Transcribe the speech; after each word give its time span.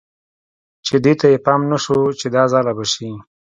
دې 1.03 1.13
ته 1.19 1.25
یې 1.33 1.37
پام 1.45 1.61
نه 1.71 1.77
شو 1.83 1.97
چې 2.19 2.27
دا 2.35 2.43
ځاله 2.51 2.71
به 2.77 2.85
شي. 2.93 3.09